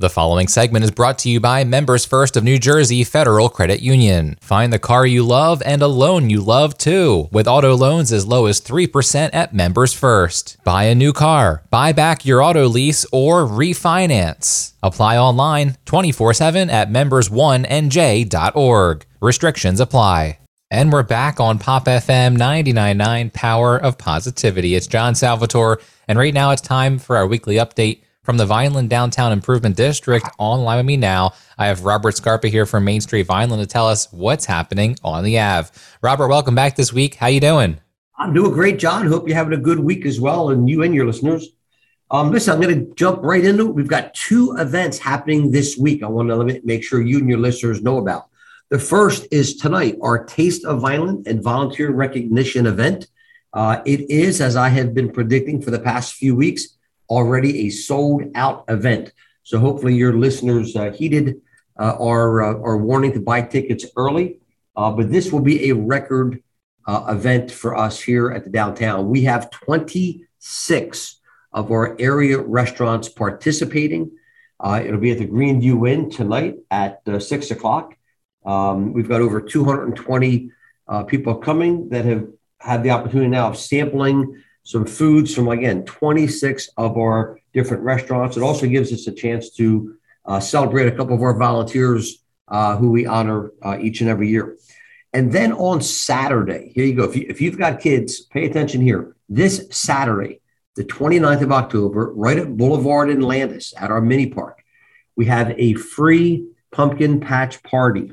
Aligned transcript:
The 0.00 0.08
following 0.08 0.48
segment 0.48 0.82
is 0.82 0.90
brought 0.90 1.18
to 1.18 1.28
you 1.28 1.40
by 1.40 1.62
Members 1.62 2.06
1st 2.06 2.36
of 2.36 2.42
New 2.42 2.58
Jersey 2.58 3.04
Federal 3.04 3.50
Credit 3.50 3.82
Union. 3.82 4.38
Find 4.40 4.72
the 4.72 4.78
car 4.78 5.04
you 5.04 5.22
love 5.22 5.62
and 5.62 5.82
a 5.82 5.88
loan 5.88 6.30
you 6.30 6.40
love 6.40 6.78
too, 6.78 7.28
with 7.30 7.46
auto 7.46 7.76
loans 7.76 8.10
as 8.10 8.26
low 8.26 8.46
as 8.46 8.62
3% 8.62 9.28
at 9.34 9.52
Members 9.52 9.92
1st. 9.92 10.64
Buy 10.64 10.84
a 10.84 10.94
new 10.94 11.12
car, 11.12 11.64
buy 11.68 11.92
back 11.92 12.24
your 12.24 12.42
auto 12.42 12.66
lease, 12.66 13.04
or 13.12 13.44
refinance. 13.44 14.72
Apply 14.82 15.18
online 15.18 15.76
24 15.84 16.32
7 16.32 16.70
at 16.70 16.88
members1nj.org. 16.88 19.06
Restrictions 19.20 19.80
apply. 19.80 20.38
And 20.70 20.90
we're 20.90 21.02
back 21.02 21.40
on 21.40 21.58
Pop 21.58 21.84
FM 21.84 22.38
99.9 22.38 23.34
Power 23.34 23.76
of 23.76 23.98
Positivity. 23.98 24.74
It's 24.74 24.86
John 24.86 25.14
Salvatore, 25.14 25.78
and 26.08 26.18
right 26.18 26.32
now 26.32 26.52
it's 26.52 26.62
time 26.62 26.98
for 26.98 27.18
our 27.18 27.26
weekly 27.26 27.56
update 27.56 28.00
from 28.22 28.36
the 28.36 28.46
Vineland 28.46 28.90
Downtown 28.90 29.32
Improvement 29.32 29.76
District. 29.76 30.28
Online 30.38 30.78
with 30.78 30.86
me 30.86 30.96
now, 30.96 31.32
I 31.56 31.66
have 31.66 31.84
Robert 31.84 32.16
Scarpa 32.16 32.48
here 32.48 32.66
from 32.66 32.84
Main 32.84 33.00
Street 33.00 33.26
Vineland 33.26 33.62
to 33.62 33.66
tell 33.66 33.88
us 33.88 34.12
what's 34.12 34.44
happening 34.44 34.96
on 35.02 35.24
the 35.24 35.38
Ave. 35.38 35.70
Robert, 36.02 36.28
welcome 36.28 36.54
back 36.54 36.76
this 36.76 36.92
week. 36.92 37.14
How 37.14 37.28
you 37.28 37.40
doing? 37.40 37.80
I'm 38.18 38.34
doing 38.34 38.52
great, 38.52 38.78
John. 38.78 39.06
Hope 39.06 39.26
you're 39.26 39.36
having 39.36 39.58
a 39.58 39.62
good 39.62 39.80
week 39.80 40.04
as 40.04 40.20
well, 40.20 40.50
and 40.50 40.68
you 40.68 40.82
and 40.82 40.94
your 40.94 41.06
listeners. 41.06 41.48
Um, 42.10 42.30
listen, 42.30 42.52
I'm 42.52 42.60
going 42.60 42.86
to 42.86 42.94
jump 42.94 43.22
right 43.22 43.44
into 43.44 43.68
it. 43.68 43.74
We've 43.74 43.88
got 43.88 44.12
two 44.12 44.54
events 44.58 44.98
happening 44.98 45.50
this 45.50 45.78
week. 45.78 46.02
I 46.02 46.08
want 46.08 46.28
to 46.28 46.60
make 46.64 46.84
sure 46.84 47.00
you 47.00 47.18
and 47.18 47.28
your 47.28 47.38
listeners 47.38 47.82
know 47.82 47.98
about. 47.98 48.26
The 48.68 48.78
first 48.78 49.26
is 49.32 49.56
tonight, 49.56 49.96
our 50.02 50.24
Taste 50.24 50.64
of 50.66 50.82
Vineland 50.82 51.26
and 51.26 51.42
Volunteer 51.42 51.90
Recognition 51.90 52.66
event. 52.66 53.06
Uh, 53.52 53.80
it 53.86 54.10
is, 54.10 54.40
as 54.40 54.56
I 54.56 54.68
have 54.68 54.92
been 54.92 55.10
predicting 55.10 55.62
for 55.62 55.70
the 55.70 55.78
past 55.78 56.14
few 56.14 56.36
weeks, 56.36 56.76
already 57.10 57.66
a 57.66 57.70
sold 57.70 58.24
out 58.34 58.64
event. 58.68 59.12
So 59.42 59.58
hopefully 59.58 59.94
your 59.94 60.14
listeners 60.14 60.76
uh, 60.76 60.92
heeded 60.92 61.40
uh, 61.78 61.96
uh, 61.96 62.76
warning 62.76 63.12
to 63.12 63.20
buy 63.20 63.42
tickets 63.42 63.84
early. 63.96 64.38
Uh, 64.76 64.90
but 64.92 65.10
this 65.10 65.32
will 65.32 65.40
be 65.40 65.70
a 65.70 65.74
record 65.74 66.42
uh, 66.86 67.06
event 67.08 67.50
for 67.50 67.76
us 67.76 68.00
here 68.00 68.30
at 68.30 68.44
the 68.44 68.50
downtown. 68.50 69.08
We 69.08 69.24
have 69.24 69.50
26 69.50 71.20
of 71.52 71.72
our 71.72 71.96
area 71.98 72.38
restaurants 72.38 73.08
participating. 73.08 74.12
Uh, 74.60 74.82
it'll 74.84 75.00
be 75.00 75.10
at 75.10 75.18
the 75.18 75.26
Greenview 75.26 75.90
Inn 75.90 76.10
tonight 76.10 76.56
at 76.70 77.00
six 77.18 77.50
o'clock. 77.50 77.96
Um, 78.44 78.92
we've 78.92 79.08
got 79.08 79.20
over 79.20 79.40
220 79.40 80.50
people 81.06 81.34
coming 81.36 81.88
that 81.90 82.04
have 82.04 82.28
had 82.58 82.82
the 82.82 82.90
opportunity 82.90 83.28
now 83.28 83.48
of 83.48 83.56
sampling 83.56 84.42
some 84.62 84.84
foods 84.84 85.34
from, 85.34 85.48
again, 85.48 85.84
26 85.84 86.70
of 86.76 86.96
our 86.96 87.38
different 87.52 87.82
restaurants. 87.82 88.36
It 88.36 88.42
also 88.42 88.66
gives 88.66 88.92
us 88.92 89.06
a 89.06 89.12
chance 89.12 89.50
to 89.56 89.96
uh, 90.24 90.40
celebrate 90.40 90.86
a 90.86 90.92
couple 90.92 91.14
of 91.14 91.22
our 91.22 91.36
volunteers 91.36 92.22
uh, 92.48 92.76
who 92.76 92.90
we 92.90 93.06
honor 93.06 93.52
uh, 93.62 93.78
each 93.80 94.00
and 94.00 94.10
every 94.10 94.28
year. 94.28 94.56
And 95.12 95.32
then 95.32 95.52
on 95.52 95.80
Saturday, 95.80 96.72
here 96.74 96.84
you 96.84 96.94
go. 96.94 97.04
If, 97.04 97.16
you, 97.16 97.26
if 97.28 97.40
you've 97.40 97.58
got 97.58 97.80
kids, 97.80 98.20
pay 98.20 98.46
attention 98.46 98.80
here. 98.80 99.16
This 99.28 99.66
Saturday, 99.70 100.40
the 100.76 100.84
29th 100.84 101.42
of 101.42 101.52
October, 101.52 102.12
right 102.14 102.38
at 102.38 102.56
Boulevard 102.56 103.10
and 103.10 103.24
Landis 103.24 103.74
at 103.76 103.90
our 103.90 104.00
mini 104.00 104.28
park, 104.28 104.62
we 105.16 105.26
have 105.26 105.52
a 105.58 105.74
free 105.74 106.46
pumpkin 106.72 107.18
patch 107.20 107.62
party 107.62 108.12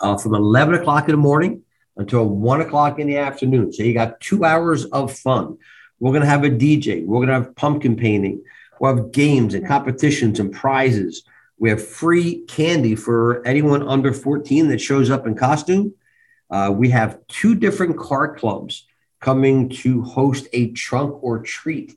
uh, 0.00 0.16
from 0.16 0.34
11 0.34 0.74
o'clock 0.76 1.08
in 1.08 1.12
the 1.12 1.20
morning 1.20 1.62
until 1.96 2.28
one 2.28 2.60
o'clock 2.60 2.98
in 2.98 3.06
the 3.06 3.18
afternoon. 3.18 3.72
So 3.72 3.82
you 3.82 3.94
got 3.94 4.20
two 4.20 4.44
hours 4.44 4.84
of 4.86 5.12
fun. 5.12 5.58
We're 5.98 6.12
going 6.12 6.22
to 6.22 6.28
have 6.28 6.44
a 6.44 6.50
DJ. 6.50 7.04
We're 7.04 7.18
going 7.18 7.28
to 7.28 7.34
have 7.34 7.56
pumpkin 7.56 7.96
painting. 7.96 8.42
We'll 8.78 8.96
have 8.96 9.12
games 9.12 9.54
and 9.54 9.66
competitions 9.66 10.38
and 10.38 10.52
prizes. 10.52 11.24
We 11.58 11.70
have 11.70 11.86
free 11.86 12.44
candy 12.46 12.94
for 12.94 13.46
anyone 13.46 13.82
under 13.82 14.12
14 14.12 14.68
that 14.68 14.80
shows 14.80 15.10
up 15.10 15.26
in 15.26 15.34
costume. 15.34 15.94
Uh, 16.50 16.72
we 16.74 16.90
have 16.90 17.26
two 17.28 17.54
different 17.54 17.98
car 17.98 18.36
clubs 18.36 18.86
coming 19.20 19.70
to 19.70 20.02
host 20.02 20.46
a 20.52 20.72
trunk 20.72 21.22
or 21.22 21.42
treat 21.42 21.96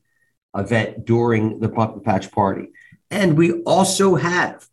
event 0.56 1.06
during 1.06 1.59
the 1.59 1.69
Pumpkin 1.69 2.01
Patch 2.01 2.31
Party. 2.31 2.69
And 3.12 3.38
we 3.38 3.62
also 3.63 4.16
have 4.16 4.66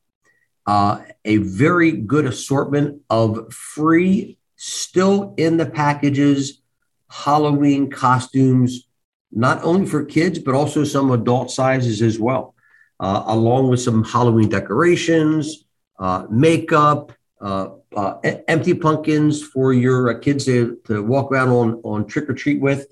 uh, 0.66 1.02
a 1.24 1.38
very 1.38 1.92
good 1.92 2.26
assortment 2.26 3.02
of 3.10 3.52
free 3.52 4.38
still 4.96 5.34
in 5.36 5.58
the 5.58 5.66
packages, 5.66 6.62
Halloween 7.10 7.90
costumes, 7.90 8.88
not 9.30 9.62
only 9.62 9.84
for 9.84 10.02
kids, 10.02 10.38
but 10.38 10.54
also 10.54 10.84
some 10.84 11.10
adult 11.10 11.50
sizes 11.50 12.00
as 12.00 12.18
well, 12.18 12.54
uh, 12.98 13.24
along 13.26 13.68
with 13.68 13.78
some 13.78 14.02
Halloween 14.04 14.48
decorations, 14.48 15.66
uh, 15.98 16.24
makeup, 16.30 17.12
uh, 17.42 17.68
uh 17.94 18.14
empty 18.48 18.72
pumpkins 18.72 19.42
for 19.42 19.74
your 19.74 20.16
uh, 20.16 20.18
kids 20.18 20.46
to, 20.46 20.78
to 20.86 21.02
walk 21.02 21.30
around 21.30 21.50
on, 21.50 21.74
on 21.84 22.06
trick 22.06 22.30
or 22.30 22.32
treat 22.32 22.62
with. 22.62 22.86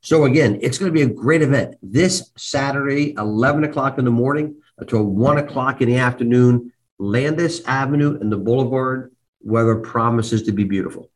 So, 0.00 0.24
again, 0.24 0.60
it's 0.62 0.78
going 0.78 0.90
to 0.90 0.98
be 0.98 1.02
a 1.02 1.14
great 1.14 1.42
event 1.42 1.76
this 1.82 2.30
Saturday, 2.38 3.12
11 3.18 3.64
o'clock 3.64 3.98
in 3.98 4.06
the 4.06 4.10
morning 4.10 4.56
until 4.78 5.04
1 5.04 5.36
o'clock 5.36 5.82
in 5.82 5.90
the 5.90 5.98
afternoon, 5.98 6.72
Landis 6.98 7.62
Avenue 7.66 8.18
and 8.18 8.32
the 8.32 8.38
Boulevard 8.38 9.14
weather 9.42 9.76
promises 9.76 10.44
to 10.44 10.52
be 10.52 10.64
beautiful. 10.64 11.10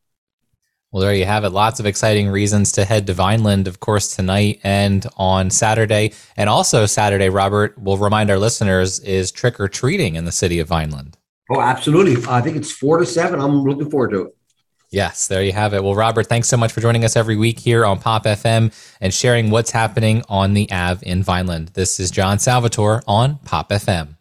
Well, 0.95 1.01
there 1.01 1.13
you 1.13 1.25
have 1.25 1.43
it. 1.43 1.49
Lots 1.49 1.81
of 1.81 1.85
exciting 1.85 2.29
reasons 2.29 2.71
to 2.71 2.85
head 2.85 3.05
to 3.07 3.13
Vineland, 3.13 3.67
of 3.67 3.81
course, 3.81 4.15
tonight 4.15 4.61
and 4.63 5.05
on 5.17 5.49
Saturday. 5.49 6.13
And 6.37 6.49
also, 6.49 6.85
Saturday, 6.85 7.27
Robert, 7.27 7.77
will 7.77 7.97
remind 7.97 8.31
our 8.31 8.39
listeners, 8.39 9.01
is 9.01 9.29
trick 9.29 9.59
or 9.59 9.67
treating 9.67 10.15
in 10.15 10.23
the 10.23 10.31
city 10.31 10.57
of 10.57 10.69
Vineland. 10.69 11.17
Oh, 11.51 11.59
absolutely. 11.59 12.25
I 12.29 12.39
think 12.39 12.55
it's 12.55 12.71
four 12.71 12.97
to 12.99 13.05
seven. 13.05 13.41
I'm 13.41 13.63
looking 13.63 13.91
forward 13.91 14.11
to 14.11 14.21
it. 14.27 14.37
Yes, 14.89 15.27
there 15.27 15.43
you 15.43 15.51
have 15.51 15.73
it. 15.73 15.83
Well, 15.83 15.95
Robert, 15.95 16.27
thanks 16.27 16.47
so 16.47 16.55
much 16.55 16.71
for 16.71 16.79
joining 16.79 17.03
us 17.03 17.17
every 17.17 17.35
week 17.35 17.59
here 17.59 17.85
on 17.85 17.99
Pop 17.99 18.23
FM 18.23 18.73
and 19.01 19.13
sharing 19.13 19.49
what's 19.49 19.71
happening 19.71 20.23
on 20.29 20.53
the 20.53 20.71
Ave 20.71 21.05
in 21.05 21.23
Vineland. 21.23 21.71
This 21.73 21.99
is 21.99 22.09
John 22.09 22.39
Salvatore 22.39 23.03
on 23.05 23.39
Pop 23.39 23.69
FM. 23.69 24.15